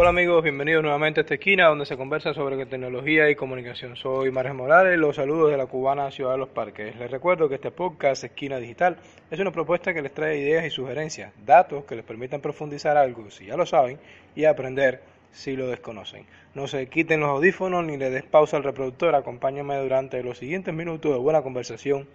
Hola 0.00 0.10
amigos, 0.10 0.44
bienvenidos 0.44 0.84
nuevamente 0.84 1.18
a 1.18 1.22
esta 1.22 1.34
esquina 1.34 1.66
donde 1.66 1.84
se 1.84 1.96
conversa 1.96 2.32
sobre 2.32 2.64
tecnología 2.66 3.28
y 3.30 3.34
comunicación. 3.34 3.96
Soy 3.96 4.30
Mares 4.30 4.54
Morales, 4.54 4.96
los 4.96 5.16
saludos 5.16 5.50
de 5.50 5.56
la 5.56 5.66
cubana 5.66 6.12
Ciudad 6.12 6.30
de 6.30 6.38
los 6.38 6.50
Parques. 6.50 6.94
Les 6.94 7.10
recuerdo 7.10 7.48
que 7.48 7.56
este 7.56 7.72
podcast 7.72 8.22
Esquina 8.22 8.58
Digital 8.58 8.96
es 9.28 9.40
una 9.40 9.50
propuesta 9.50 9.92
que 9.92 10.00
les 10.00 10.14
trae 10.14 10.38
ideas 10.38 10.64
y 10.64 10.70
sugerencias, 10.70 11.32
datos 11.44 11.84
que 11.84 11.96
les 11.96 12.04
permitan 12.04 12.40
profundizar 12.40 12.96
algo 12.96 13.28
si 13.32 13.46
ya 13.46 13.56
lo 13.56 13.66
saben 13.66 13.98
y 14.36 14.44
aprender 14.44 15.02
si 15.32 15.56
lo 15.56 15.66
desconocen. 15.66 16.26
No 16.54 16.68
se 16.68 16.86
quiten 16.86 17.18
los 17.18 17.30
audífonos 17.30 17.84
ni 17.84 17.96
le 17.96 18.08
des 18.10 18.22
pausa 18.22 18.56
al 18.56 18.62
reproductor, 18.62 19.16
acompáñame 19.16 19.78
durante 19.78 20.22
los 20.22 20.38
siguientes 20.38 20.72
minutos 20.72 21.10
de 21.10 21.18
buena 21.18 21.42
conversación 21.42 22.06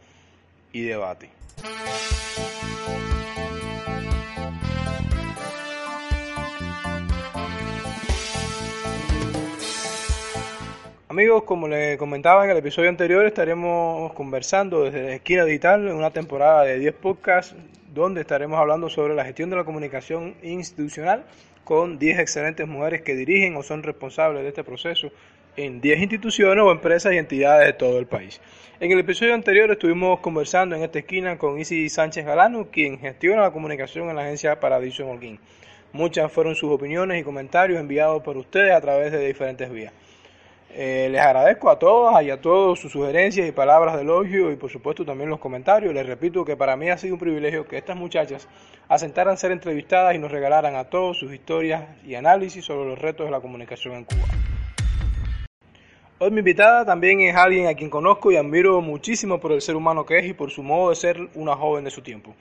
y 0.71 0.83
debate. 0.83 1.31
Amigos, 11.13 11.43
como 11.43 11.67
les 11.67 11.95
comentaba 11.99 12.43
en 12.43 12.49
el 12.49 12.57
episodio 12.57 12.89
anterior, 12.89 13.23
estaremos 13.27 14.13
conversando 14.13 14.85
desde 14.85 15.13
Esquina 15.13 15.45
Digital 15.45 15.87
en 15.87 15.93
una 15.93 16.09
temporada 16.09 16.63
de 16.63 16.79
10 16.79 16.95
podcasts 16.95 17.55
donde 17.93 18.21
estaremos 18.21 18.57
hablando 18.57 18.89
sobre 18.89 19.13
la 19.13 19.23
gestión 19.23 19.51
de 19.51 19.57
la 19.57 19.63
comunicación 19.63 20.33
institucional 20.41 21.23
con 21.63 21.99
10 21.99 22.17
excelentes 22.17 22.67
mujeres 22.67 23.03
que 23.03 23.13
dirigen 23.13 23.55
o 23.57 23.61
son 23.61 23.83
responsables 23.83 24.41
de 24.41 24.49
este 24.49 24.63
proceso 24.63 25.11
en 25.55 25.81
10 25.81 26.01
instituciones 26.01 26.63
o 26.63 26.71
empresas 26.71 27.13
y 27.13 27.19
entidades 27.19 27.67
de 27.67 27.73
todo 27.73 27.99
el 27.99 28.07
país. 28.07 28.41
En 28.79 28.91
el 28.91 28.97
episodio 28.97 29.35
anterior 29.35 29.69
estuvimos 29.69 30.19
conversando 30.19 30.75
en 30.75 30.81
esta 30.81 30.97
esquina 30.97 31.37
con 31.37 31.59
Isi 31.59 31.89
Sánchez 31.89 32.25
Galano, 32.25 32.71
quien 32.71 32.97
gestiona 32.97 33.43
la 33.43 33.51
comunicación 33.51 34.09
en 34.09 34.15
la 34.15 34.23
agencia 34.23 34.59
Paradiso 34.59 35.07
Holguín. 35.07 35.39
Muchas 35.91 36.31
fueron 36.31 36.55
sus 36.55 36.71
opiniones 36.71 37.21
y 37.21 37.23
comentarios 37.23 37.79
enviados 37.79 38.23
por 38.23 38.35
ustedes 38.35 38.73
a 38.73 38.81
través 38.81 39.11
de 39.11 39.27
diferentes 39.27 39.71
vías. 39.71 39.93
Eh, 40.75 41.07
les 41.11 41.21
agradezco 41.21 41.69
a 41.69 41.77
todas 41.77 42.23
y 42.23 42.31
a 42.31 42.41
todos 42.41 42.79
sus 42.79 42.91
sugerencias 42.91 43.47
y 43.47 43.51
palabras 43.51 43.95
de 43.95 44.01
elogio 44.01 44.51
y 44.51 44.55
por 44.55 44.71
supuesto 44.71 45.05
también 45.05 45.29
los 45.29 45.39
comentarios. 45.39 45.93
Les 45.93 46.03
repito 46.03 46.43
que 46.43 46.57
para 46.57 46.75
mí 46.75 46.89
ha 46.89 46.97
sido 46.97 47.13
un 47.13 47.19
privilegio 47.19 47.67
que 47.67 47.77
estas 47.77 47.95
muchachas 47.95 48.47
asentaran 48.87 49.37
ser 49.37 49.51
entrevistadas 49.51 50.15
y 50.15 50.17
nos 50.17 50.31
regalaran 50.31 50.75
a 50.75 50.85
todos 50.85 51.19
sus 51.19 51.31
historias 51.31 51.83
y 52.03 52.15
análisis 52.15 52.65
sobre 52.65 52.89
los 52.89 52.97
retos 52.97 53.27
de 53.27 53.31
la 53.31 53.39
comunicación 53.39 53.93
en 53.93 54.05
Cuba. 54.05 54.23
Hoy 56.17 56.31
mi 56.31 56.39
invitada 56.39 56.83
también 56.85 57.21
es 57.21 57.35
alguien 57.35 57.67
a 57.67 57.75
quien 57.75 57.91
conozco 57.91 58.31
y 58.31 58.37
admiro 58.37 58.81
muchísimo 58.81 59.39
por 59.39 59.51
el 59.51 59.61
ser 59.61 59.75
humano 59.75 60.07
que 60.07 60.17
es 60.17 60.25
y 60.25 60.33
por 60.33 60.49
su 60.49 60.63
modo 60.63 60.89
de 60.89 60.95
ser 60.95 61.17
una 61.35 61.55
joven 61.55 61.83
de 61.83 61.91
su 61.91 62.01
tiempo. 62.01 62.33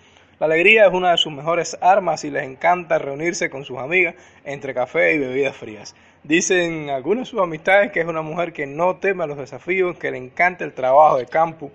La 0.43 0.47
alegría 0.47 0.87
es 0.87 0.93
una 0.93 1.13
de 1.13 1.19
sus 1.19 1.33
mejores 1.33 1.79
armas 1.81 2.25
y 2.25 2.31
les 2.33 2.43
encanta 2.43 2.99
reunirse 2.99 3.49
con 3.49 3.65
sus 3.65 3.79
amigas 3.79 4.17
entre 4.45 4.75
café 4.75 5.15
y 5.15 5.19
bebidas 5.19 5.55
frías. 5.55 5.95
Dicen 6.25 6.91
algunas 6.91 7.29
de 7.29 7.31
sus 7.31 7.41
amistades 7.41 7.93
que 7.93 8.01
es 8.01 8.07
una 8.09 8.23
mujer 8.23 8.53
que 8.53 8.67
no 8.67 8.97
teme 8.97 9.23
a 9.23 9.29
los 9.29 9.39
desafíos, 9.39 9.97
que 9.99 10.11
le 10.11 10.19
encanta 10.19 10.65
el 10.65 10.73
trabajo 10.73 11.19
de 11.19 11.27
campo, 11.27 11.71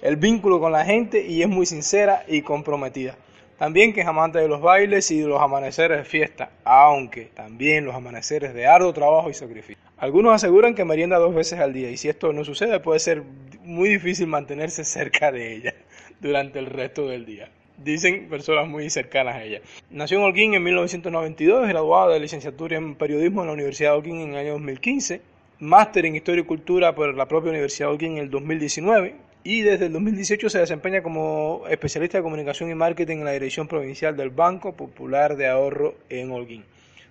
el 0.00 0.14
vínculo 0.14 0.60
con 0.60 0.70
la 0.70 0.84
gente 0.84 1.26
y 1.26 1.42
es 1.42 1.48
muy 1.48 1.66
sincera 1.66 2.22
y 2.28 2.42
comprometida. 2.42 3.16
También 3.58 3.92
que 3.92 4.02
es 4.02 4.06
amante 4.06 4.38
de 4.38 4.46
los 4.46 4.60
bailes 4.60 5.10
y 5.10 5.18
de 5.18 5.26
los 5.26 5.42
amaneceres 5.42 5.98
de 5.98 6.04
fiesta, 6.04 6.50
aunque 6.62 7.24
también 7.34 7.84
los 7.84 7.96
amaneceres 7.96 8.54
de 8.54 8.64
arduo 8.64 8.92
trabajo 8.92 9.28
y 9.28 9.34
sacrificio. 9.34 9.82
Algunos 9.96 10.34
aseguran 10.34 10.76
que 10.76 10.84
merienda 10.84 11.18
dos 11.18 11.34
veces 11.34 11.58
al 11.58 11.72
día 11.72 11.90
y 11.90 11.96
si 11.96 12.08
esto 12.08 12.32
no 12.32 12.44
sucede 12.44 12.78
puede 12.78 13.00
ser 13.00 13.24
muy 13.64 13.88
difícil 13.88 14.28
mantenerse 14.28 14.84
cerca 14.84 15.32
de 15.32 15.52
ella 15.52 15.74
durante 16.20 16.60
el 16.60 16.66
resto 16.66 17.08
del 17.08 17.26
día 17.26 17.50
dicen 17.78 18.28
personas 18.28 18.68
muy 18.68 18.90
cercanas 18.90 19.36
a 19.36 19.44
ella. 19.44 19.60
Nació 19.90 20.18
en 20.18 20.24
Holguín 20.24 20.54
en 20.54 20.62
1992, 20.62 21.68
graduada 21.68 22.14
de 22.14 22.20
licenciatura 22.20 22.76
en 22.76 22.94
periodismo 22.94 23.42
en 23.42 23.48
la 23.48 23.52
Universidad 23.54 23.92
de 23.92 23.96
Holguín 23.96 24.20
en 24.20 24.30
el 24.30 24.36
año 24.36 24.52
2015, 24.52 25.20
máster 25.60 26.06
en 26.06 26.16
historia 26.16 26.42
y 26.42 26.44
cultura 26.44 26.94
por 26.94 27.14
la 27.14 27.26
propia 27.26 27.50
Universidad 27.50 27.88
de 27.88 27.92
Holguín 27.92 28.12
en 28.12 28.24
el 28.24 28.30
2019 28.30 29.14
y 29.44 29.62
desde 29.62 29.86
el 29.86 29.92
2018 29.92 30.50
se 30.50 30.58
desempeña 30.58 31.02
como 31.02 31.62
especialista 31.70 32.18
de 32.18 32.22
comunicación 32.22 32.70
y 32.70 32.74
marketing 32.74 33.18
en 33.18 33.24
la 33.24 33.32
dirección 33.32 33.68
provincial 33.68 34.16
del 34.16 34.30
Banco 34.30 34.74
Popular 34.74 35.36
de 35.36 35.46
Ahorro 35.46 35.94
en 36.08 36.30
Holguín. 36.30 36.64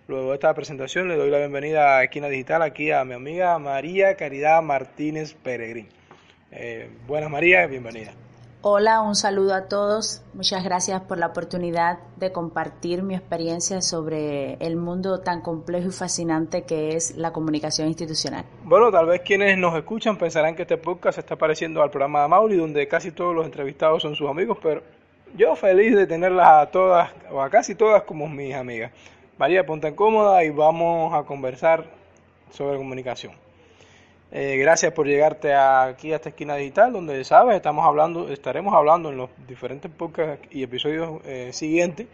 Luego 0.08 0.30
de 0.30 0.36
esta 0.36 0.54
presentación 0.54 1.08
le 1.08 1.16
doy 1.16 1.30
la 1.30 1.40
bienvenida 1.40 1.98
a 1.98 2.04
Esquina 2.04 2.28
Digital 2.28 2.62
aquí 2.62 2.92
a 2.92 3.04
mi 3.04 3.14
amiga 3.14 3.58
María 3.60 4.16
Caridad 4.16 4.62
Martínez 4.62 5.34
Peregrín. 5.34 5.88
Eh, 6.52 6.90
buenas 7.08 7.30
María, 7.30 7.66
bienvenida. 7.68 8.14
Hola, 8.70 9.00
un 9.00 9.16
saludo 9.16 9.54
a 9.54 9.70
todos. 9.70 10.22
Muchas 10.34 10.62
gracias 10.62 11.00
por 11.00 11.18
la 11.18 11.28
oportunidad 11.28 12.00
de 12.18 12.34
compartir 12.34 13.02
mi 13.02 13.16
experiencia 13.16 13.82
sobre 13.82 14.56
el 14.56 14.76
mundo 14.76 15.22
tan 15.22 15.40
complejo 15.40 15.88
y 15.88 15.92
fascinante 15.92 16.64
que 16.64 16.90
es 16.90 17.16
la 17.16 17.32
comunicación 17.32 17.88
institucional. 17.88 18.44
Bueno, 18.66 18.92
tal 18.92 19.06
vez 19.06 19.22
quienes 19.22 19.58
nos 19.58 19.74
escuchan 19.74 20.18
pensarán 20.18 20.54
que 20.54 20.64
este 20.64 20.76
podcast 20.76 21.16
se 21.16 21.22
está 21.22 21.38
pareciendo 21.38 21.82
al 21.82 21.92
programa 21.92 22.24
de 22.24 22.28
Mauri, 22.28 22.58
donde 22.58 22.86
casi 22.90 23.12
todos 23.12 23.34
los 23.34 23.46
entrevistados 23.46 24.02
son 24.02 24.16
sus 24.16 24.30
amigos, 24.30 24.58
pero 24.62 24.84
yo 25.38 25.56
feliz 25.56 25.96
de 25.96 26.06
tenerlas 26.06 26.50
a 26.50 26.66
todas, 26.70 27.10
o 27.32 27.42
a 27.42 27.50
casi 27.50 27.74
todas 27.74 28.04
como 28.04 28.28
mis 28.28 28.54
amigas. 28.54 28.92
María, 29.38 29.66
ponte 29.66 29.96
cómoda 29.96 30.44
y 30.44 30.50
vamos 30.50 31.14
a 31.14 31.24
conversar 31.24 31.86
sobre 32.52 32.76
comunicación. 32.76 33.47
Eh, 34.32 34.58
gracias 34.58 34.92
por 34.92 35.08
llegarte 35.08 35.54
aquí 35.54 36.12
a 36.12 36.18
esta 36.18 36.30
esquina 36.30 36.56
digital, 36.58 36.92
donde 36.92 37.24
sabes, 37.24 37.56
estamos 37.56 37.86
hablando, 37.86 38.30
estaremos 38.30 38.74
hablando 38.74 39.10
en 39.10 39.18
los 39.18 39.30
diferentes 39.48 39.90
podcasts 39.90 40.46
y 40.52 40.64
episodios 40.64 41.22
eh, 41.26 41.52
siguientes 41.54 42.08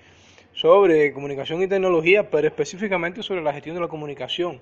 sobre 0.53 1.11
comunicación 1.11 1.63
y 1.63 1.67
tecnología, 1.67 2.29
pero 2.29 2.47
específicamente 2.47 3.23
sobre 3.23 3.41
la 3.41 3.51
gestión 3.51 3.75
de 3.75 3.81
la 3.81 3.87
comunicación 3.87 4.59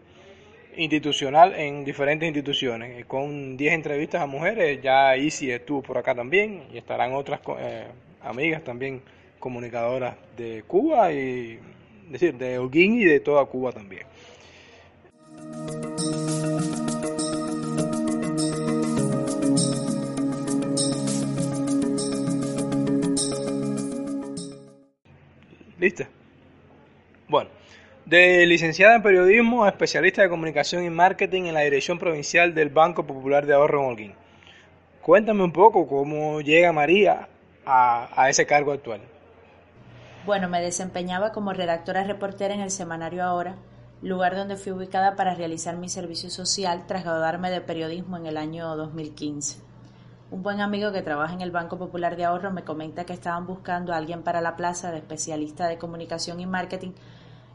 institucional 0.77 1.53
en 1.53 1.83
diferentes 1.83 2.25
instituciones, 2.25 3.01
eh, 3.01 3.03
con 3.05 3.57
10 3.57 3.73
entrevistas 3.73 4.21
a 4.21 4.27
mujeres, 4.27 4.81
ya 4.81 5.17
Isi 5.17 5.51
estuvo 5.51 5.81
por 5.81 5.97
acá 5.97 6.15
también, 6.15 6.63
y 6.73 6.77
estarán 6.77 7.13
otras 7.13 7.41
amigas 8.23 8.63
también 8.63 9.01
comunicadoras 9.39 10.15
de 10.37 10.63
Cuba 10.65 11.11
y 11.11 11.59
decir, 12.09 12.33
de 12.35 12.57
Holguín 12.57 13.01
y 13.01 13.03
de 13.03 13.19
toda 13.19 13.43
Cuba 13.43 13.73
también. 13.73 14.03
¿Lista? 25.81 26.07
Bueno, 27.27 27.49
de 28.05 28.45
licenciada 28.45 28.93
en 28.93 29.01
periodismo 29.01 29.63
a 29.63 29.69
especialista 29.69 30.21
de 30.21 30.29
comunicación 30.29 30.83
y 30.85 30.91
marketing 30.91 31.45
en 31.45 31.55
la 31.55 31.61
dirección 31.61 31.97
provincial 31.97 32.53
del 32.53 32.69
Banco 32.69 33.07
Popular 33.07 33.47
de 33.47 33.55
Ahorro 33.55 33.79
en 33.81 33.89
Holguín. 33.89 34.13
Cuéntame 35.01 35.43
un 35.43 35.51
poco 35.51 35.87
cómo 35.87 36.39
llega 36.41 36.71
María 36.71 37.27
a, 37.65 38.09
a 38.15 38.29
ese 38.29 38.45
cargo 38.45 38.73
actual. 38.73 39.01
Bueno, 40.23 40.47
me 40.49 40.61
desempeñaba 40.61 41.31
como 41.31 41.51
redactora 41.51 42.03
reportera 42.03 42.53
en 42.53 42.61
el 42.61 42.69
semanario 42.69 43.23
Ahora, 43.23 43.55
lugar 44.03 44.35
donde 44.35 44.57
fui 44.57 44.73
ubicada 44.73 45.15
para 45.15 45.33
realizar 45.33 45.77
mi 45.77 45.89
servicio 45.89 46.29
social 46.29 46.85
tras 46.85 47.03
graduarme 47.03 47.49
de 47.49 47.61
periodismo 47.61 48.17
en 48.17 48.27
el 48.27 48.37
año 48.37 48.75
2015. 48.75 49.70
Un 50.31 50.43
buen 50.43 50.61
amigo 50.61 50.93
que 50.93 51.01
trabaja 51.01 51.33
en 51.33 51.41
el 51.41 51.51
Banco 51.51 51.77
Popular 51.77 52.15
de 52.15 52.23
Ahorro 52.23 52.51
me 52.51 52.63
comenta 52.63 53.03
que 53.03 53.11
estaban 53.11 53.45
buscando 53.45 53.91
a 53.91 53.97
alguien 53.97 54.23
para 54.23 54.39
la 54.39 54.55
plaza 54.55 54.89
de 54.89 54.99
especialista 54.99 55.67
de 55.67 55.77
comunicación 55.77 56.39
y 56.39 56.45
marketing 56.45 56.91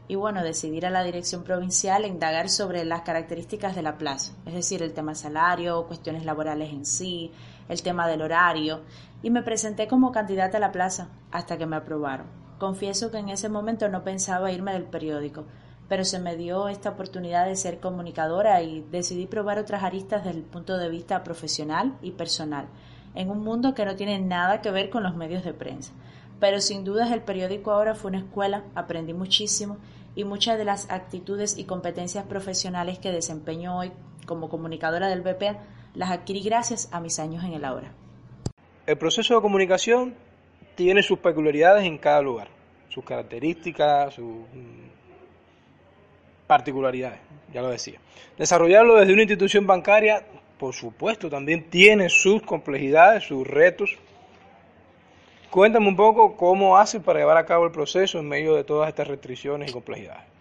y 0.07 0.13
bueno, 0.13 0.43
decidir 0.43 0.85
a 0.85 0.91
la 0.91 1.01
dirección 1.01 1.43
provincial 1.43 2.05
e 2.05 2.07
indagar 2.07 2.49
sobre 2.49 2.85
las 2.85 3.01
características 3.01 3.75
de 3.75 3.81
la 3.81 3.97
plaza, 3.97 4.33
es 4.45 4.53
decir, 4.53 4.83
el 4.83 4.93
tema 4.93 5.15
salario, 5.15 5.87
cuestiones 5.87 6.23
laborales 6.23 6.71
en 6.71 6.85
sí, 6.85 7.31
el 7.67 7.81
tema 7.81 8.07
del 8.07 8.21
horario, 8.21 8.81
y 9.23 9.31
me 9.31 9.41
presenté 9.41 9.87
como 9.87 10.11
candidata 10.11 10.57
a 10.57 10.61
la 10.61 10.71
plaza 10.71 11.09
hasta 11.31 11.57
que 11.57 11.65
me 11.65 11.77
aprobaron. 11.77 12.27
Confieso 12.59 13.09
que 13.09 13.17
en 13.17 13.29
ese 13.29 13.49
momento 13.49 13.89
no 13.89 14.03
pensaba 14.03 14.51
irme 14.51 14.73
del 14.73 14.83
periódico, 14.83 15.45
pero 15.87 16.03
se 16.03 16.19
me 16.19 16.35
dio 16.35 16.67
esta 16.67 16.89
oportunidad 16.89 17.45
de 17.45 17.55
ser 17.55 17.79
comunicadora 17.79 18.61
y 18.61 18.81
decidí 18.91 19.25
probar 19.25 19.57
otras 19.57 19.83
aristas 19.83 20.25
desde 20.25 20.39
el 20.39 20.45
punto 20.45 20.77
de 20.77 20.89
vista 20.89 21.23
profesional 21.23 21.97
y 22.01 22.11
personal, 22.11 22.67
en 23.15 23.29
un 23.29 23.43
mundo 23.43 23.73
que 23.73 23.85
no 23.85 23.95
tiene 23.95 24.19
nada 24.19 24.61
que 24.61 24.71
ver 24.71 24.89
con 24.89 25.03
los 25.03 25.15
medios 25.15 25.43
de 25.43 25.53
prensa. 25.53 25.93
Pero 26.39 26.61
sin 26.61 26.83
dudas 26.83 27.11
el 27.11 27.21
periódico 27.21 27.71
ahora 27.71 27.95
fue 27.95 28.09
una 28.09 28.19
escuela, 28.19 28.63
aprendí 28.75 29.13
muchísimo 29.13 29.77
y 30.15 30.23
muchas 30.23 30.57
de 30.57 30.65
las 30.65 30.89
actitudes 30.91 31.57
y 31.57 31.63
competencias 31.63 32.25
profesionales 32.25 32.99
que 32.99 33.11
desempeño 33.11 33.77
hoy 33.77 33.91
como 34.25 34.49
comunicadora 34.49 35.07
del 35.07 35.21
BPA 35.21 35.57
las 35.95 36.11
adquirí 36.11 36.41
gracias 36.41 36.89
a 36.91 36.99
mis 36.99 37.17
años 37.17 37.43
en 37.43 37.53
el 37.53 37.65
ahora. 37.65 37.91
El 38.85 38.97
proceso 38.97 39.35
de 39.35 39.41
comunicación 39.41 40.15
tiene 40.75 41.01
sus 41.01 41.19
peculiaridades 41.19 41.85
en 41.85 41.97
cada 41.97 42.21
lugar, 42.21 42.49
sus 42.89 43.03
características, 43.03 44.13
sus 44.13 44.45
particularidades, 46.47 47.19
ya 47.53 47.61
lo 47.61 47.69
decía. 47.69 47.99
Desarrollarlo 48.37 48.95
desde 48.95 49.13
una 49.13 49.23
institución 49.23 49.67
bancaria, 49.67 50.23
por 50.57 50.73
supuesto, 50.73 51.29
también 51.29 51.69
tiene 51.69 52.09
sus 52.09 52.41
complejidades, 52.41 53.25
sus 53.25 53.45
retos. 53.45 53.97
Cuéntame 55.51 55.87
un 55.87 55.95
poco 55.95 56.35
cómo 56.35 56.77
hace 56.77 56.99
para 56.99 57.19
llevar 57.19 57.37
a 57.37 57.45
cabo 57.45 57.65
el 57.65 57.71
proceso 57.71 58.19
en 58.19 58.27
medio 58.27 58.55
de 58.55 58.63
todas 58.63 58.89
estas 58.89 59.07
restricciones 59.07 59.69
y 59.69 59.73
complejidades. 59.73 60.36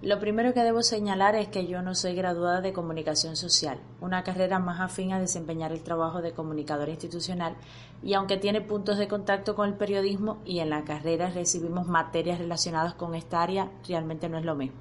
Lo 0.00 0.20
primero 0.20 0.54
que 0.54 0.62
debo 0.62 0.84
señalar 0.84 1.34
es 1.34 1.48
que 1.48 1.66
yo 1.66 1.82
no 1.82 1.96
soy 1.96 2.14
graduada 2.14 2.60
de 2.60 2.72
comunicación 2.72 3.34
social, 3.34 3.80
una 4.00 4.22
carrera 4.22 4.60
más 4.60 4.80
afín 4.80 5.12
a 5.12 5.18
desempeñar 5.18 5.72
el 5.72 5.82
trabajo 5.82 6.22
de 6.22 6.30
comunicador 6.30 6.88
institucional 6.88 7.56
y 8.00 8.14
aunque 8.14 8.36
tiene 8.36 8.60
puntos 8.60 8.96
de 8.96 9.08
contacto 9.08 9.56
con 9.56 9.68
el 9.68 9.74
periodismo 9.74 10.38
y 10.44 10.60
en 10.60 10.70
la 10.70 10.84
carrera 10.84 11.30
recibimos 11.30 11.88
materias 11.88 12.38
relacionadas 12.38 12.94
con 12.94 13.16
esta 13.16 13.42
área, 13.42 13.72
realmente 13.88 14.28
no 14.28 14.38
es 14.38 14.44
lo 14.44 14.54
mismo. 14.54 14.78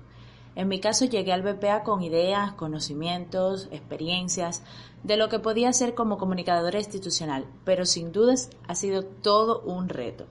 En 0.54 0.68
mi 0.68 0.80
caso 0.80 1.06
llegué 1.06 1.34
al 1.34 1.42
BPA 1.42 1.82
con 1.82 2.04
ideas, 2.04 2.54
conocimientos, 2.54 3.70
experiencias 3.72 4.62
de 5.02 5.18
lo 5.18 5.30
que 5.30 5.40
podía 5.40 5.74
ser 5.74 5.96
como 5.96 6.20
comunicadora 6.20 6.78
institucional, 6.78 7.48
pero 7.66 7.88
sin 7.88 8.12
dudas 8.12 8.52
ha 8.68 8.76
sido 8.76 9.04
todo 9.04 9.62
un 9.62 9.90
reto. 9.90 10.28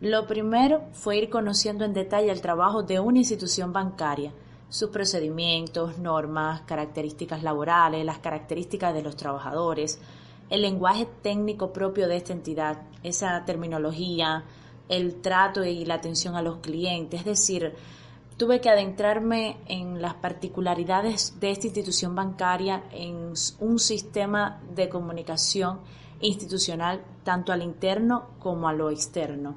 Lo 0.00 0.26
primero 0.26 0.82
fue 0.92 1.18
ir 1.18 1.30
conociendo 1.30 1.84
en 1.84 1.94
detalle 1.94 2.30
el 2.30 2.40
trabajo 2.40 2.82
de 2.82 2.98
una 3.00 3.18
institución 3.18 3.72
bancaria, 3.72 4.32
sus 4.68 4.90
procedimientos, 4.90 5.98
normas, 5.98 6.62
características 6.62 7.42
laborales, 7.42 8.04
las 8.04 8.18
características 8.18 8.92
de 8.92 9.02
los 9.02 9.16
trabajadores, 9.16 10.00
el 10.50 10.62
lenguaje 10.62 11.06
técnico 11.22 11.72
propio 11.72 12.08
de 12.08 12.16
esta 12.16 12.32
entidad, 12.32 12.82
esa 13.02 13.44
terminología, 13.44 14.44
el 14.88 15.20
trato 15.20 15.64
y 15.64 15.84
la 15.84 15.94
atención 15.94 16.34
a 16.34 16.42
los 16.42 16.58
clientes, 16.58 17.20
es 17.20 17.26
decir, 17.26 17.72
tuve 18.36 18.60
que 18.60 18.70
adentrarme 18.70 19.58
en 19.66 20.02
las 20.02 20.14
particularidades 20.14 21.38
de 21.38 21.52
esta 21.52 21.68
institución 21.68 22.14
bancaria, 22.14 22.82
en 22.90 23.32
un 23.60 23.78
sistema 23.78 24.60
de 24.74 24.88
comunicación 24.88 25.80
institucional 26.20 27.04
tanto 27.22 27.52
al 27.52 27.62
interno 27.62 28.30
como 28.40 28.68
a 28.68 28.72
lo 28.72 28.90
externo. 28.90 29.54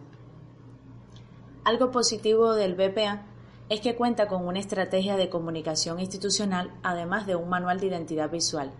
Algo 1.68 1.92
positivo 1.92 2.54
del 2.54 2.75
BPA 2.75 3.24
es 3.68 3.81
que 3.81 3.98
cuenta 3.98 4.30
con 4.30 4.48
una 4.48 4.58
estrategia 4.58 5.18
de 5.18 5.28
comunicación 5.28 6.00
institucional, 6.00 6.72
además 6.81 7.28
de 7.28 7.36
un 7.36 7.50
manual 7.50 7.81
de 7.81 7.88
identidad 7.88 8.31
visual, 8.31 8.72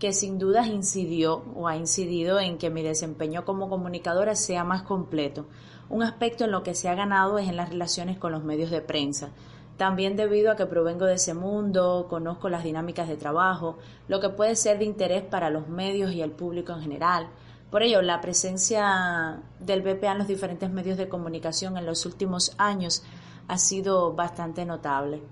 que 0.00 0.12
sin 0.12 0.40
dudas 0.40 0.66
incidió 0.66 1.44
o 1.54 1.68
ha 1.68 1.76
incidido 1.76 2.40
en 2.40 2.58
que 2.58 2.68
mi 2.68 2.82
desempeño 2.82 3.44
como 3.44 3.68
comunicadora 3.68 4.34
sea 4.34 4.64
más 4.64 4.82
completo. 4.82 5.46
Un 5.88 6.02
aspecto 6.02 6.42
en 6.42 6.50
lo 6.50 6.64
que 6.64 6.74
se 6.74 6.88
ha 6.88 6.96
ganado 6.96 7.38
es 7.38 7.48
en 7.48 7.56
las 7.56 7.68
relaciones 7.68 8.18
con 8.18 8.32
los 8.32 8.42
medios 8.42 8.72
de 8.72 8.80
prensa. 8.80 9.30
También 9.76 10.16
debido 10.16 10.50
a 10.50 10.56
que 10.56 10.66
provengo 10.66 11.04
de 11.06 11.14
ese 11.14 11.34
mundo, 11.34 12.08
conozco 12.10 12.48
las 12.48 12.64
dinámicas 12.64 13.06
de 13.06 13.16
trabajo, 13.16 13.78
lo 14.08 14.18
que 14.18 14.30
puede 14.30 14.56
ser 14.56 14.80
de 14.80 14.84
interés 14.84 15.22
para 15.22 15.48
los 15.48 15.68
medios 15.68 16.12
y 16.12 16.22
el 16.22 16.32
público 16.32 16.72
en 16.72 16.80
general, 16.80 17.28
por 17.72 17.82
ello, 17.82 18.02
la 18.02 18.20
presencia 18.20 19.40
del 19.58 19.80
BPA 19.80 20.12
en 20.12 20.18
los 20.18 20.28
diferentes 20.28 20.70
medios 20.70 20.98
de 20.98 21.08
comunicación 21.08 21.78
en 21.78 21.86
los 21.86 22.04
últimos 22.04 22.54
años 22.58 23.02
ha 23.48 23.56
sido 23.56 24.12
bastante 24.12 24.66
notable. 24.66 25.22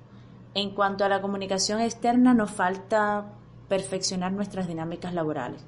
En 0.54 0.70
cuanto 0.70 1.04
a 1.04 1.10
la 1.10 1.20
comunicación 1.20 1.82
externa, 1.82 2.32
nos 2.32 2.50
falta 2.50 3.26
perfeccionar 3.68 4.32
nuestras 4.32 4.66
dinámicas 4.66 5.12
laborales. 5.12 5.62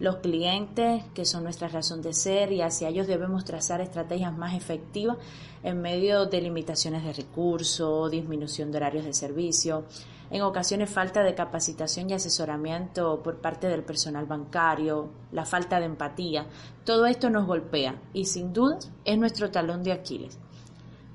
Los 0.00 0.16
clientes, 0.16 1.04
que 1.12 1.26
son 1.26 1.44
nuestra 1.44 1.68
razón 1.68 2.00
de 2.00 2.14
ser, 2.14 2.52
y 2.52 2.62
hacia 2.62 2.88
ellos 2.88 3.06
debemos 3.06 3.44
trazar 3.44 3.82
estrategias 3.82 4.34
más 4.34 4.54
efectivas 4.54 5.18
en 5.62 5.82
medio 5.82 6.24
de 6.24 6.40
limitaciones 6.40 7.04
de 7.04 7.12
recursos, 7.12 8.10
disminución 8.10 8.72
de 8.72 8.78
horarios 8.78 9.04
de 9.04 9.12
servicio, 9.12 9.84
en 10.30 10.40
ocasiones 10.40 10.88
falta 10.88 11.22
de 11.22 11.34
capacitación 11.34 12.08
y 12.08 12.14
asesoramiento 12.14 13.22
por 13.22 13.42
parte 13.42 13.68
del 13.68 13.82
personal 13.82 14.24
bancario, 14.24 15.10
la 15.32 15.44
falta 15.44 15.78
de 15.78 15.84
empatía, 15.84 16.46
todo 16.86 17.04
esto 17.04 17.28
nos 17.28 17.46
golpea 17.46 18.00
y 18.14 18.24
sin 18.24 18.54
duda 18.54 18.78
es 19.04 19.18
nuestro 19.18 19.50
talón 19.50 19.82
de 19.82 19.92
Aquiles. 19.92 20.38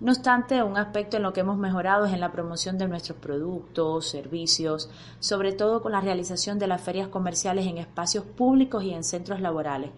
No 0.01 0.11
obstante, 0.11 0.61
un 0.61 0.77
aspecto 0.77 1.15
en 1.15 1.23
lo 1.23 1.31
que 1.31 1.39
hemos 1.39 1.57
mejorado 1.57 2.05
es 2.05 2.13
en 2.13 2.19
la 2.19 2.33
promoción 2.33 2.77
de 2.77 2.87
nuestros 2.87 3.17
productos, 3.17 4.09
servicios, 4.09 4.89
sobre 5.19 5.53
todo 5.53 5.81
con 5.81 5.93
la 5.93 6.01
realización 6.01 6.59
de 6.59 6.67
las 6.67 6.81
ferias 6.81 7.07
comerciales 7.07 7.65
en 7.65 7.77
espacios 7.77 8.25
públicos 8.25 8.83
y 8.83 8.93
en 8.93 9.05
centros 9.05 9.39
laborales. 9.39 9.91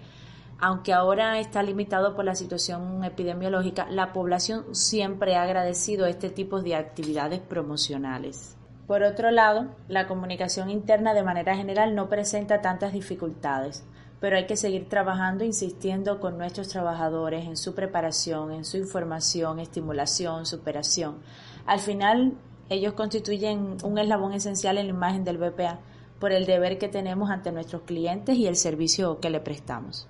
Aunque 0.60 0.94
ahora 0.94 1.40
está 1.40 1.64
limitado 1.64 2.16
por 2.16 2.26
la 2.26 2.36
situación 2.36 3.04
epidemiológica, 3.04 3.88
la 3.90 4.14
población 4.14 4.76
siempre 4.76 5.36
ha 5.36 5.42
agradecido 5.42 6.06
este 6.06 6.30
tipo 6.30 6.62
de 6.62 6.76
actividades 6.76 7.40
promocionales. 7.40 8.56
Por 8.86 9.02
otro 9.04 9.32
lado, 9.32 9.68
la 9.88 10.08
comunicación 10.08 10.70
interna 10.70 11.14
de 11.16 11.24
manera 11.24 11.56
general 11.56 11.96
no 11.96 12.08
presenta 12.08 12.62
tantas 12.62 12.94
dificultades, 12.94 13.84
pero 14.20 14.36
hay 14.38 14.48
que 14.48 14.56
seguir 14.56 14.90
trabajando, 14.90 15.44
insistiendo 15.44 16.20
con 16.20 16.38
nuestros 16.38 16.70
trabajadores 16.70 17.46
en 17.46 17.58
su 17.58 17.76
preparación, 17.76 18.52
en 18.52 18.66
su 18.66 18.78
información, 18.78 19.60
estimulación, 19.60 20.46
superación. 20.46 21.18
Al 21.66 21.80
final, 21.80 22.34
ellos 22.70 22.94
constituyen 22.94 23.78
un 23.84 23.98
eslabón 23.98 24.34
esencial 24.34 24.78
en 24.78 24.88
la 24.88 24.94
imagen 24.94 25.24
del 25.24 25.38
BPA 25.38 25.80
por 26.20 26.32
el 26.32 26.46
deber 26.46 26.78
que 26.78 26.90
tenemos 26.90 27.30
ante 27.30 27.52
nuestros 27.52 27.84
clientes 27.84 28.36
y 28.36 28.48
el 28.48 28.56
servicio 28.56 29.20
que 29.20 29.30
le 29.30 29.40
prestamos. 29.40 30.10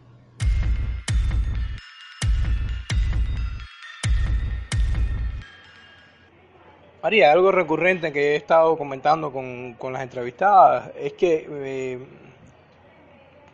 María, 7.04 7.32
algo 7.32 7.52
recurrente 7.52 8.12
que 8.12 8.34
he 8.34 8.36
estado 8.36 8.78
comentando 8.78 9.32
con, 9.32 9.94
las 9.94 10.02
entrevistadas 10.02 10.92
es 11.00 11.14
que 11.14 11.48
eh, 11.50 12.00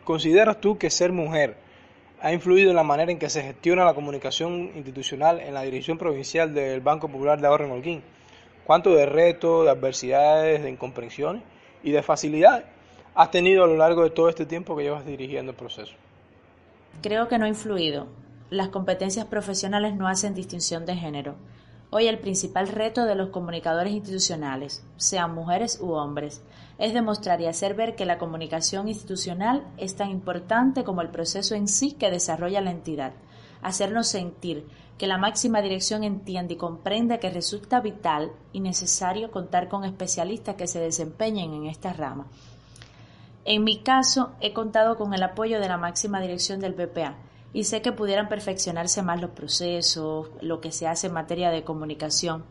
¿consideras 0.04 0.60
tú 0.60 0.78
que 0.78 0.90
ser 0.90 1.12
mujer 1.12 1.56
ha 2.20 2.32
influido 2.32 2.70
en 2.70 2.76
la 2.76 2.82
manera 2.82 3.12
en 3.12 3.18
que 3.18 3.28
se 3.28 3.42
gestiona 3.42 3.84
la 3.84 3.94
comunicación 3.94 4.70
institucional 4.74 5.40
en 5.40 5.52
la 5.52 5.62
dirección 5.62 5.98
provincial 5.98 6.54
del 6.54 6.80
Banco 6.80 7.08
Popular 7.08 7.40
de 7.40 7.46
Ahorro 7.46 7.66
en 7.66 7.72
Holguín? 7.72 8.02
¿Cuánto 8.64 8.94
de 8.94 9.04
retos, 9.04 9.64
de 9.64 9.70
adversidades, 9.70 10.62
de 10.62 10.70
incomprensiones 10.70 11.42
y 11.82 11.90
de 11.90 12.02
facilidades 12.02 12.64
has 13.14 13.30
tenido 13.30 13.64
a 13.64 13.66
lo 13.66 13.76
largo 13.76 14.02
de 14.02 14.10
todo 14.10 14.28
este 14.28 14.46
tiempo 14.46 14.76
que 14.76 14.84
llevas 14.84 15.04
dirigiendo 15.04 15.52
el 15.52 15.56
proceso? 15.56 15.92
Creo 17.02 17.28
que 17.28 17.38
no 17.38 17.44
ha 17.44 17.48
influido. 17.48 18.06
Las 18.50 18.68
competencias 18.68 19.26
profesionales 19.26 19.94
no 19.94 20.08
hacen 20.08 20.34
distinción 20.34 20.86
de 20.86 20.96
género. 20.96 21.34
Hoy 21.96 22.08
el 22.08 22.18
principal 22.18 22.66
reto 22.66 23.04
de 23.04 23.14
los 23.14 23.28
comunicadores 23.28 23.92
institucionales, 23.92 24.84
sean 24.96 25.32
mujeres 25.32 25.78
u 25.80 25.92
hombres, 25.92 26.42
es 26.76 26.92
demostrar 26.92 27.40
y 27.40 27.46
hacer 27.46 27.74
ver 27.74 27.94
que 27.94 28.04
la 28.04 28.18
comunicación 28.18 28.88
institucional 28.88 29.64
es 29.76 29.94
tan 29.94 30.10
importante 30.10 30.82
como 30.82 31.02
el 31.02 31.10
proceso 31.10 31.54
en 31.54 31.68
sí 31.68 31.92
que 31.92 32.10
desarrolla 32.10 32.60
la 32.62 32.72
entidad, 32.72 33.12
hacernos 33.62 34.08
sentir 34.08 34.66
que 34.98 35.06
la 35.06 35.18
máxima 35.18 35.62
dirección 35.62 36.02
entiende 36.02 36.54
y 36.54 36.56
comprende 36.56 37.20
que 37.20 37.30
resulta 37.30 37.78
vital 37.78 38.32
y 38.52 38.58
necesario 38.58 39.30
contar 39.30 39.68
con 39.68 39.84
especialistas 39.84 40.56
que 40.56 40.66
se 40.66 40.80
desempeñen 40.80 41.54
en 41.54 41.66
esta 41.66 41.92
rama. 41.92 42.26
En 43.44 43.62
mi 43.62 43.84
caso, 43.84 44.32
he 44.40 44.52
contado 44.52 44.96
con 44.96 45.14
el 45.14 45.22
apoyo 45.22 45.60
de 45.60 45.68
la 45.68 45.76
máxima 45.76 46.20
dirección 46.20 46.58
del 46.58 46.74
BPA, 46.74 47.18
y 47.54 47.64
sé 47.64 47.80
que 47.80 47.92
pudieran 47.92 48.28
perfeccionarse 48.28 49.02
más 49.02 49.20
los 49.20 49.30
procesos, 49.30 50.28
lo 50.42 50.60
que 50.60 50.72
se 50.72 50.88
hace 50.88 51.06
en 51.06 51.14
materia 51.14 51.50
de 51.50 51.62
comunicación, 51.62 52.44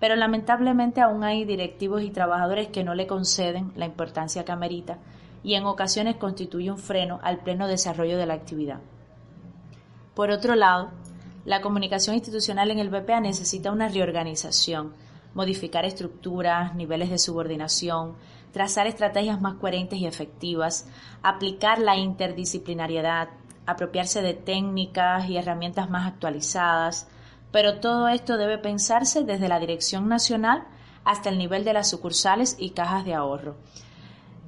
pero 0.00 0.16
lamentablemente 0.16 1.00
aún 1.00 1.22
hay 1.22 1.44
directivos 1.44 2.02
y 2.02 2.10
trabajadores 2.10 2.68
que 2.68 2.82
no 2.82 2.94
le 2.94 3.06
conceden 3.06 3.72
la 3.76 3.86
importancia 3.86 4.44
que 4.44 4.52
amerita 4.52 4.98
y 5.44 5.54
en 5.54 5.64
ocasiones 5.64 6.16
constituye 6.16 6.72
un 6.72 6.78
freno 6.78 7.20
al 7.22 7.38
pleno 7.38 7.68
desarrollo 7.68 8.18
de 8.18 8.26
la 8.26 8.34
actividad. 8.34 8.80
Por 10.14 10.30
otro 10.30 10.56
lado, 10.56 10.90
la 11.44 11.60
comunicación 11.60 12.16
institucional 12.16 12.72
en 12.72 12.80
el 12.80 12.90
BPA 12.90 13.20
necesita 13.20 13.70
una 13.70 13.88
reorganización, 13.88 14.92
modificar 15.34 15.84
estructuras, 15.84 16.74
niveles 16.74 17.10
de 17.10 17.18
subordinación, 17.18 18.16
trazar 18.52 18.88
estrategias 18.88 19.40
más 19.40 19.54
coherentes 19.54 20.00
y 20.00 20.06
efectivas, 20.06 20.88
aplicar 21.22 21.78
la 21.78 21.96
interdisciplinariedad, 21.96 23.28
apropiarse 23.68 24.22
de 24.22 24.32
técnicas 24.32 25.28
y 25.28 25.36
herramientas 25.36 25.90
más 25.90 26.06
actualizadas, 26.06 27.06
pero 27.52 27.80
todo 27.80 28.08
esto 28.08 28.38
debe 28.38 28.56
pensarse 28.56 29.24
desde 29.24 29.48
la 29.48 29.60
dirección 29.60 30.08
nacional 30.08 30.64
hasta 31.04 31.28
el 31.28 31.36
nivel 31.36 31.64
de 31.64 31.74
las 31.74 31.90
sucursales 31.90 32.56
y 32.58 32.70
cajas 32.70 33.04
de 33.04 33.12
ahorro. 33.12 33.56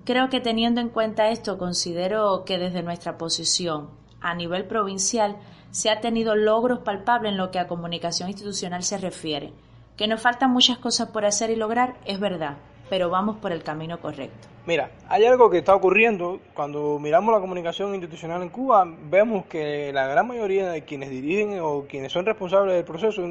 Creo 0.07 0.31
que 0.31 0.41
teniendo 0.41 0.81
en 0.81 0.89
cuenta 0.89 1.29
esto, 1.29 1.59
considero 1.59 2.45
que 2.47 2.59
desde 2.59 2.83
nuestra 2.83 3.19
posición 3.19 3.91
a 4.23 4.35
nivel 4.35 4.65
provincial 4.65 5.37
se 5.71 5.91
ha 5.91 6.01
tenido 6.01 6.35
logros 6.35 6.79
palpables 6.79 7.33
en 7.33 7.39
lo 7.39 7.51
que 7.51 7.59
a 7.59 7.69
comunicación 7.69 8.31
institucional 8.31 8.83
se 8.83 8.97
refiere. 8.97 9.53
Que 9.99 10.09
nos 10.09 10.23
faltan 10.23 10.51
muchas 10.51 10.79
cosas 10.79 11.11
por 11.11 11.27
hacer 11.27 11.51
y 11.51 11.57
lograr 11.57 11.99
es 12.07 12.19
verdad, 12.19 12.57
pero 12.91 13.09
vamos 13.09 13.37
por 13.37 13.53
el 13.53 13.63
camino 13.63 14.01
correcto. 14.01 14.49
Mira, 14.67 14.91
hay 15.09 15.25
algo 15.25 15.49
que 15.49 15.59
está 15.59 15.75
ocurriendo. 15.75 16.41
Cuando 16.53 16.99
miramos 16.99 17.33
la 17.33 17.41
comunicación 17.41 17.95
institucional 17.95 18.43
en 18.43 18.51
Cuba, 18.51 18.85
vemos 19.05 19.47
que 19.47 19.93
la 19.93 20.07
gran 20.09 20.27
mayoría 20.27 20.69
de 20.69 20.85
quienes 20.85 21.09
dirigen 21.09 21.61
o 21.63 21.87
quienes 21.89 22.13
son 22.13 22.27
responsables 22.27 22.75
del 22.75 22.85
proceso 22.85 23.23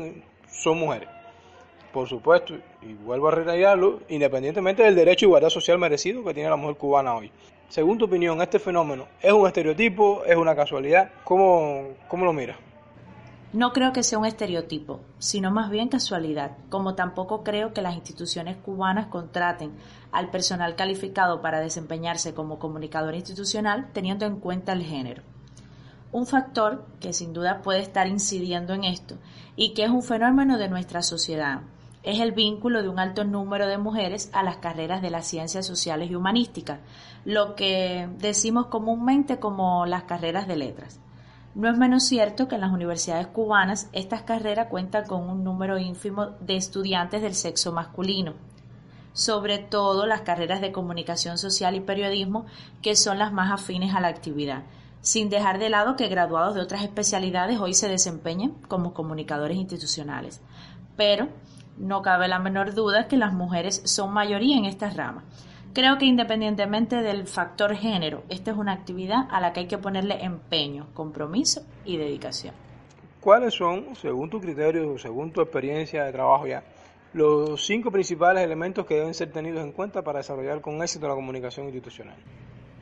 son 0.48 0.80
mujeres. 0.80 1.10
Por 1.92 2.08
supuesto, 2.08 2.56
y 2.82 2.94
vuelvo 2.94 3.28
a 3.28 3.32
reiterarlo, 3.32 4.00
independientemente 4.10 4.84
del 4.84 4.96
derecho 4.96 5.26
a 5.26 5.28
igualdad 5.28 5.50
social 5.50 5.78
merecido 5.78 6.24
que 6.24 6.34
tiene 6.34 6.50
la 6.50 6.56
mujer 6.56 6.78
cubana 6.78 7.16
hoy. 7.16 7.32
Según 7.68 7.98
tu 7.98 8.06
opinión, 8.06 8.42
¿este 8.42 8.60
fenómeno 8.60 9.08
es 9.22 9.32
un 9.32 9.46
estereotipo, 9.46 10.24
es 10.26 10.36
una 10.36 10.56
casualidad? 10.56 11.12
¿Cómo, 11.24 11.90
cómo 12.08 12.26
lo 12.26 12.34
miras? 12.34 12.58
No 13.52 13.74
creo 13.74 13.94
que 13.94 14.04
sea 14.04 14.20
un 14.20 14.28
estereotipo, 14.28 15.00
sino 15.18 15.50
más 15.50 15.72
bien 15.72 15.90
casualidad, 15.90 16.58
como 16.70 16.94
tampoco 16.94 17.44
creo 17.44 17.74
que 17.74 17.82
las 17.82 17.96
instituciones 17.96 18.58
cubanas 18.58 19.08
contraten 19.08 19.72
al 20.12 20.30
personal 20.30 20.76
calificado 20.76 21.42
para 21.42 21.60
desempeñarse 21.60 22.36
como 22.36 22.60
comunicador 22.60 23.16
institucional 23.16 23.90
teniendo 23.92 24.28
en 24.28 24.40
cuenta 24.40 24.74
el 24.74 24.84
género. 24.84 25.24
Un 26.12 26.28
factor 26.28 26.86
que 27.00 27.12
sin 27.12 27.34
duda 27.34 27.64
puede 27.64 27.80
estar 27.80 28.08
incidiendo 28.08 28.74
en 28.76 28.84
esto 28.84 29.16
y 29.56 29.74
que 29.74 29.84
es 29.84 29.90
un 29.90 30.04
fenómeno 30.04 30.60
de 30.60 30.70
nuestra 30.70 31.02
sociedad 31.02 31.62
es 32.04 32.20
el 32.20 32.34
vínculo 32.34 32.84
de 32.84 32.90
un 32.90 33.00
alto 33.00 33.24
número 33.24 33.68
de 33.68 33.78
mujeres 33.78 34.30
a 34.34 34.44
las 34.44 34.58
carreras 34.58 35.02
de 35.02 35.10
las 35.10 35.26
ciencias 35.28 35.66
sociales 35.66 36.10
y 36.12 36.16
humanísticas, 36.16 36.80
lo 37.26 37.56
que 37.56 38.08
decimos 38.20 38.68
comúnmente 38.68 39.40
como 39.40 39.88
las 39.88 40.04
carreras 40.04 40.48
de 40.48 40.56
letras. 40.56 41.00
No 41.60 41.70
es 41.70 41.78
menos 41.78 42.06
cierto 42.06 42.48
que 42.48 42.56
en 42.56 42.62
las 42.62 42.72
universidades 42.72 43.28
cubanas 43.28 43.90
estas 43.92 44.22
carreras 44.22 44.68
cuentan 44.70 45.06
con 45.06 45.30
un 45.30 45.44
número 45.44 45.78
ínfimo 45.78 46.28
de 46.40 46.56
estudiantes 46.56 47.22
del 47.22 47.36
sexo 47.36 47.74
masculino, 47.74 48.36
sobre 49.12 49.58
todo 49.58 50.06
las 50.06 50.22
carreras 50.22 50.62
de 50.62 50.72
comunicación 50.72 51.38
social 51.38 51.76
y 51.76 51.82
periodismo, 51.82 52.46
que 52.82 52.96
son 52.96 53.20
las 53.20 53.34
más 53.34 53.52
afines 53.52 53.94
a 53.94 54.00
la 54.00 54.08
actividad, 54.08 54.64
sin 55.02 55.30
dejar 55.30 55.60
de 55.60 55.70
lado 55.70 55.98
que 55.98 56.08
graduados 56.08 56.56
de 56.56 56.62
otras 56.62 56.82
especialidades 56.82 57.60
hoy 57.60 57.74
se 57.74 57.90
desempeñen 57.90 58.52
como 58.70 58.94
comunicadores 58.94 59.58
institucionales. 59.58 60.40
Pero 60.96 61.28
no 61.78 62.02
cabe 62.02 62.30
la 62.30 62.40
menor 62.40 62.74
duda 62.74 63.10
que 63.10 63.18
las 63.18 63.34
mujeres 63.34 63.82
son 63.84 64.14
mayoría 64.14 64.56
en 64.56 64.64
estas 64.64 64.96
ramas. 64.96 65.26
Creo 65.74 65.98
que 65.98 66.06
independientemente 66.06 66.98
del 67.04 67.28
factor 67.28 67.76
género, 67.76 68.24
esta 68.30 68.52
es 68.52 68.58
una 68.58 68.74
actividad 68.74 69.28
a 69.30 69.40
la 69.40 69.54
que 69.54 69.62
hay 69.62 69.68
que 69.68 69.78
ponerle 69.78 70.24
empeño, 70.24 70.88
compromiso 70.94 71.62
y 71.86 71.98
dedicación. 71.98 72.56
¿Cuáles 73.22 73.54
son, 73.54 73.96
según 73.96 74.30
tu 74.30 74.40
criterio, 74.40 74.98
según 74.98 75.32
tu 75.32 75.42
experiencia 75.42 76.06
de 76.06 76.12
trabajo 76.12 76.48
ya, 76.48 76.64
los 77.14 77.66
cinco 77.66 77.92
principales 77.92 78.44
elementos 78.44 78.86
que 78.86 78.96
deben 78.96 79.14
ser 79.14 79.32
tenidos 79.32 79.64
en 79.64 79.72
cuenta 79.72 80.02
para 80.04 80.20
desarrollar 80.20 80.62
con 80.62 80.82
éxito 80.82 81.08
la 81.08 81.16
comunicación 81.16 81.66
institucional? 81.66 82.16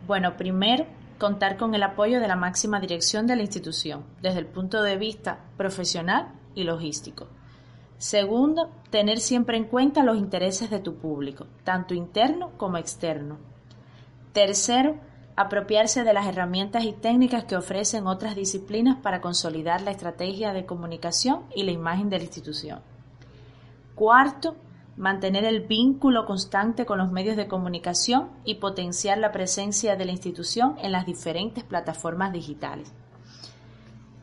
Bueno, 0.06 0.38
primero, 0.38 0.86
contar 1.18 1.58
con 1.58 1.74
el 1.76 1.84
apoyo 1.84 2.22
de 2.22 2.28
la 2.28 2.36
máxima 2.36 2.80
dirección 2.80 3.28
de 3.28 3.36
la 3.36 3.42
institución, 3.42 4.06
desde 4.22 4.40
el 4.40 4.46
punto 4.46 4.82
de 4.82 4.96
vista 4.96 5.40
profesional 5.58 6.34
y 6.56 6.64
logístico. 6.64 7.28
Segundo, 7.98 8.70
tener 8.92 9.20
siempre 9.20 9.58
en 9.58 9.66
cuenta 9.66 10.04
los 10.04 10.18
intereses 10.18 10.70
de 10.70 10.80
tu 10.80 10.96
público, 10.96 11.48
tanto 11.64 11.96
interno 11.96 12.52
como 12.58 12.78
externo. 12.78 13.40
Tercero, 14.34 14.98
apropiarse 15.36 16.04
de 16.04 16.14
las 16.14 16.28
herramientas 16.28 16.84
y 16.84 16.94
técnicas 16.94 17.46
que 17.46 17.56
ofrecen 17.56 18.06
otras 18.06 18.36
disciplinas 18.36 18.98
para 18.98 19.20
consolidar 19.20 19.82
la 19.82 19.92
estrategia 19.92 20.54
de 20.54 20.66
comunicación 20.66 21.44
y 21.56 21.64
la 21.64 21.72
imagen 21.72 22.10
de 22.10 22.18
la 22.18 22.24
institución. 22.24 22.82
Cuarto, 23.96 24.56
mantener 24.96 25.44
el 25.46 25.62
vínculo 25.62 26.26
constante 26.26 26.86
con 26.86 27.00
los 27.00 27.12
medios 27.12 27.36
de 27.36 27.48
comunicación 27.48 28.30
y 28.46 28.56
potenciar 28.56 29.18
la 29.18 29.32
presencia 29.32 29.96
de 29.96 30.06
la 30.06 30.12
institución 30.12 30.76
en 30.84 30.92
las 30.92 31.08
diferentes 31.08 31.64
plataformas 31.64 32.32
digitales. 32.32 32.92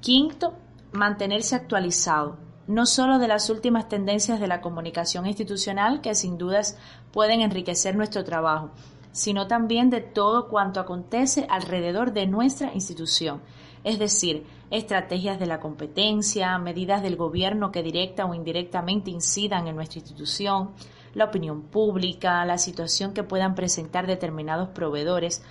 Quinto, 0.01 0.55
mantenerse 0.93 1.57
actualizado, 1.57 2.39
no 2.67 2.87
solo 2.87 3.19
de 3.19 3.29
las 3.29 3.51
últimas 3.51 3.89
tendencias 3.89 4.41
de 4.41 4.47
la 4.47 4.61
comunicación 4.61 5.27
institucional 5.27 6.01
que 6.01 6.15
sin 6.15 6.39
dudas 6.39 6.79
pueden 7.13 7.41
enriquecer 7.41 7.97
nuestro 7.97 8.25
trabajo, 8.25 8.71
sino 9.13 9.47
también 9.47 9.91
de 9.91 10.01
todo 10.01 10.49
cuanto 10.49 10.81
acontece 10.81 11.47
alrededor 11.49 12.13
de 12.13 12.27
nuestra 12.27 12.73
institución, 12.75 13.43
es 13.85 13.99
decir, 13.99 14.47
estrategias 14.71 15.39
de 15.39 15.47
la 15.47 15.61
competencia, 15.61 16.59
medidas 16.59 17.03
del 17.03 17.17
gobierno 17.17 17.71
que 17.71 17.83
directa 17.83 18.25
o 18.25 18.35
indirectamente 18.35 19.11
incidan 19.11 19.69
en 19.69 19.77
nuestra 19.77 20.01
institución, 20.01 20.71
la 21.15 21.27
opinión 21.27 21.63
pública, 21.63 22.45
la 22.45 22.59
situación 22.59 23.13
que 23.13 23.23
puedan 23.23 23.55
presentar 23.55 24.07
determinados 24.07 24.71
proveedores, 24.71 25.45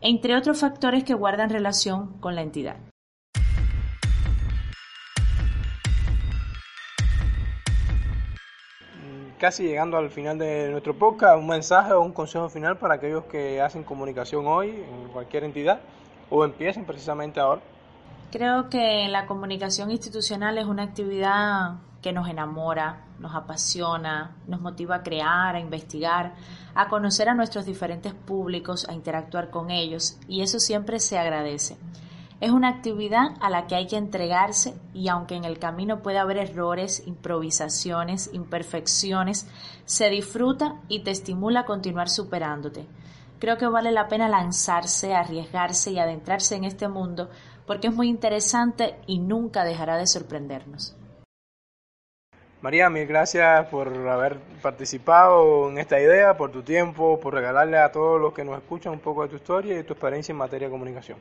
entre 0.00 0.36
otros 0.36 0.60
factores 0.60 1.04
que 1.04 1.14
guardan 1.14 1.50
relación 1.50 2.18
con 2.20 2.34
la 2.34 2.42
entidad. 2.42 2.89
Casi 9.40 9.64
llegando 9.64 9.96
al 9.96 10.10
final 10.10 10.38
de 10.38 10.70
nuestro 10.70 10.94
podcast, 10.94 11.38
un 11.38 11.46
mensaje 11.46 11.92
o 11.94 12.02
un 12.02 12.12
consejo 12.12 12.50
final 12.50 12.76
para 12.76 12.96
aquellos 12.96 13.24
que 13.24 13.60
hacen 13.60 13.82
comunicación 13.82 14.46
hoy 14.46 14.68
en 14.68 15.08
cualquier 15.08 15.44
entidad 15.44 15.80
o 16.28 16.44
empiecen 16.44 16.84
precisamente 16.84 17.40
ahora. 17.40 17.62
Creo 18.30 18.68
que 18.68 19.08
la 19.08 19.26
comunicación 19.26 19.90
institucional 19.90 20.58
es 20.58 20.66
una 20.66 20.82
actividad 20.82 21.78
que 22.02 22.12
nos 22.12 22.28
enamora, 22.28 23.06
nos 23.18 23.34
apasiona, 23.34 24.36
nos 24.46 24.60
motiva 24.60 24.96
a 24.96 25.02
crear, 25.02 25.56
a 25.56 25.60
investigar, 25.60 26.34
a 26.74 26.88
conocer 26.88 27.30
a 27.30 27.34
nuestros 27.34 27.64
diferentes 27.64 28.12
públicos, 28.12 28.86
a 28.88 28.92
interactuar 28.92 29.50
con 29.50 29.70
ellos 29.70 30.18
y 30.28 30.42
eso 30.42 30.60
siempre 30.60 31.00
se 31.00 31.18
agradece. 31.18 31.78
Es 32.40 32.52
una 32.52 32.68
actividad 32.68 33.36
a 33.42 33.50
la 33.50 33.66
que 33.66 33.74
hay 33.74 33.86
que 33.86 33.98
entregarse 33.98 34.72
y 34.94 35.08
aunque 35.08 35.34
en 35.34 35.44
el 35.44 35.58
camino 35.58 36.00
puede 36.00 36.18
haber 36.18 36.38
errores, 36.38 37.06
improvisaciones, 37.06 38.30
imperfecciones, 38.32 39.46
se 39.84 40.08
disfruta 40.08 40.76
y 40.88 41.00
te 41.04 41.10
estimula 41.10 41.60
a 41.60 41.64
continuar 41.66 42.08
superándote. 42.08 42.86
Creo 43.38 43.58
que 43.58 43.66
vale 43.66 43.92
la 43.92 44.08
pena 44.08 44.26
lanzarse, 44.26 45.14
arriesgarse 45.14 45.90
y 45.90 45.98
adentrarse 45.98 46.56
en 46.56 46.64
este 46.64 46.88
mundo 46.88 47.28
porque 47.66 47.88
es 47.88 47.94
muy 47.94 48.08
interesante 48.08 48.96
y 49.06 49.18
nunca 49.18 49.64
dejará 49.64 49.98
de 49.98 50.06
sorprendernos. 50.06 50.96
María, 52.62 52.88
mil 52.88 53.06
gracias 53.06 53.66
por 53.68 53.88
haber 54.08 54.38
participado 54.62 55.68
en 55.68 55.76
esta 55.76 56.00
idea, 56.00 56.38
por 56.38 56.50
tu 56.50 56.62
tiempo, 56.62 57.20
por 57.20 57.34
regalarle 57.34 57.78
a 57.78 57.92
todos 57.92 58.18
los 58.18 58.32
que 58.32 58.44
nos 58.44 58.56
escuchan 58.56 58.94
un 58.94 59.00
poco 59.00 59.22
de 59.22 59.28
tu 59.28 59.36
historia 59.36 59.78
y 59.78 59.82
tu 59.82 59.92
experiencia 59.92 60.32
en 60.32 60.38
materia 60.38 60.68
de 60.68 60.72
comunicación. 60.72 61.18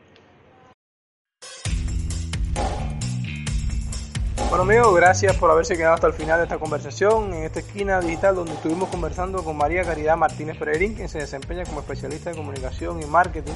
Bueno 4.50 4.64
amigos, 4.64 4.96
gracias 4.96 5.38
por 5.38 5.52
haberse 5.52 5.78
quedado 5.78 5.94
hasta 5.94 6.08
el 6.08 6.14
final 6.14 6.40
de 6.40 6.46
esta 6.46 6.58
conversación 6.58 7.32
en 7.36 7.44
esta 7.44 7.60
esquina 7.60 8.02
digital 8.02 8.34
donde 8.34 8.54
estuvimos 8.54 8.90
conversando 8.90 9.44
con 9.44 9.56
María 9.56 9.84
Caridad 9.84 10.18
Martínez 10.18 10.58
Peregrín, 10.58 10.96
quien 10.96 11.08
se 11.08 11.20
desempeña 11.20 11.66
como 11.66 11.82
especialista 11.82 12.32
de 12.32 12.36
comunicación 12.36 13.00
y 13.00 13.06
marketing 13.06 13.54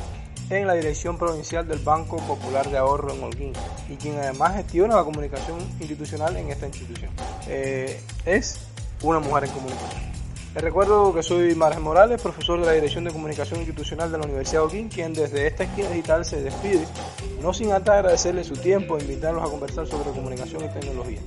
en 0.51 0.67
la 0.67 0.75
Dirección 0.75 1.17
Provincial 1.17 1.67
del 1.67 1.79
Banco 1.79 2.17
Popular 2.17 2.69
de 2.69 2.77
Ahorro 2.77 3.11
en 3.11 3.23
Holguín 3.23 3.53
y 3.89 3.95
quien 3.95 4.19
además 4.19 4.53
gestiona 4.53 4.95
la 4.95 5.03
comunicación 5.03 5.57
institucional 5.79 6.37
en 6.37 6.51
esta 6.51 6.67
institución. 6.67 7.09
Eh, 7.47 7.99
es 8.27 8.59
una 9.01 9.17
mujer 9.17 9.45
en 9.45 9.49
comunicación. 9.49 10.12
Les 10.53 10.63
recuerdo 10.63 11.11
que 11.15 11.23
soy 11.23 11.55
Margen 11.55 11.81
Morales, 11.81 12.21
profesor 12.21 12.59
de 12.59 12.67
la 12.67 12.73
Dirección 12.73 13.03
de 13.03 13.11
Comunicación 13.11 13.59
Institucional 13.61 14.11
de 14.11 14.19
la 14.19 14.25
Universidad 14.25 14.61
de 14.61 14.67
Oquín, 14.67 14.87
quien 14.87 15.11
desde 15.11 15.47
esta 15.47 15.63
esquina 15.63 15.89
digital 15.89 16.23
se 16.25 16.43
despide, 16.43 16.85
no 17.41 17.51
sin 17.53 17.71
antes 17.71 17.89
agradecerle 17.89 18.43
su 18.43 18.53
tiempo 18.53 18.95
e 18.95 19.01
invitarlos 19.01 19.41
a 19.41 19.47
conversar 19.49 19.87
sobre 19.87 20.11
comunicación 20.11 20.63
y 20.63 20.67
tecnología. 20.69 21.21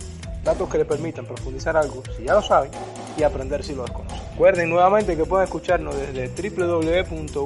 Datos 0.45 0.69
que 0.69 0.79
le 0.79 0.85
permitan 0.85 1.27
profundizar 1.27 1.77
algo, 1.77 2.05
si 2.17 2.23
ya 2.23 2.35
lo 2.35 2.43
saben, 2.43 2.71
y 3.19 3.25
aprender 3.25 3.65
si 3.65 3.75
lo 3.75 3.83
desconocen. 3.83 4.17
Recuerden 4.31 4.71
nuevamente 4.71 5.17
que 5.17 5.25
pueden 5.25 5.45
escucharnos 5.45 5.97
desde 5.97 6.29
www.uho.edu.cu, 6.29 7.37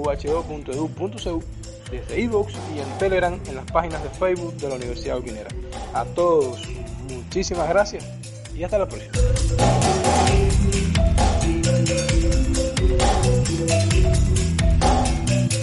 desde 1.90 2.20
iVoox 2.20 2.52
y 2.76 2.80
en 2.80 2.98
Telegram 2.98 3.40
en 3.46 3.56
las 3.56 3.64
páginas 3.70 4.02
de 4.02 4.10
Facebook 4.10 4.54
de 4.56 4.68
la 4.68 4.74
Universidad 4.74 5.16
Oquinera. 5.16 5.48
A 5.94 6.04
todos, 6.04 6.60
muchísimas 7.08 7.70
gracias 7.70 8.04
y 8.54 8.64
hasta 8.64 8.78
la 8.78 8.86
próxima. 8.86 9.12